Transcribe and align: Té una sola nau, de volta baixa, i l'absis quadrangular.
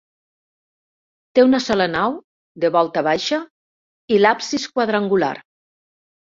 Té 1.39 1.43
una 1.47 1.59
sola 1.65 1.87
nau, 1.97 2.17
de 2.65 2.73
volta 2.77 3.05
baixa, 3.11 3.41
i 4.17 4.21
l'absis 4.25 4.69
quadrangular. 4.77 5.33